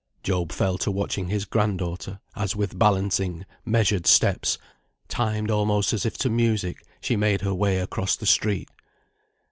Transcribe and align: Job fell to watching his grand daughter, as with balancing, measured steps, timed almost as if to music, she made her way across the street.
Job 0.23 0.51
fell 0.51 0.79
to 0.79 0.89
watching 0.89 1.27
his 1.27 1.45
grand 1.45 1.77
daughter, 1.77 2.19
as 2.35 2.55
with 2.55 2.79
balancing, 2.79 3.45
measured 3.63 4.07
steps, 4.07 4.57
timed 5.07 5.51
almost 5.51 5.93
as 5.93 6.07
if 6.07 6.17
to 6.17 6.27
music, 6.27 6.77
she 7.01 7.15
made 7.15 7.41
her 7.41 7.53
way 7.53 7.77
across 7.77 8.15
the 8.15 8.25
street. 8.25 8.71